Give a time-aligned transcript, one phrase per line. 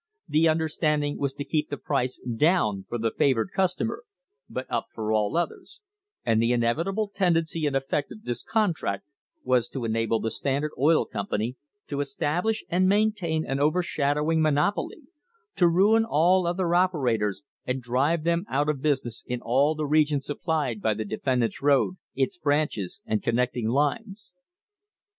[0.27, 4.03] "The understanding was to keep the price down for the favoured customer,
[4.49, 5.81] but up for all others,
[6.25, 9.05] and the inevitable tendency and effect of this contract
[9.43, 15.03] was to enable the Standard Oil Company to establish and maintain an overshadowing mon opoly,
[15.57, 20.19] to ruin all other operators and drive them out of business in all the region
[20.19, 24.33] supplied by the defendant's road, its branches and connecting lines."